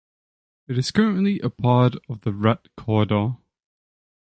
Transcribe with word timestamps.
It 0.67 0.79
is 0.79 0.89
currently 0.89 1.39
a 1.41 1.51
part 1.51 1.93
of 2.09 2.21
the 2.21 2.33
Red 2.33 2.75
Corridor. 2.75 3.37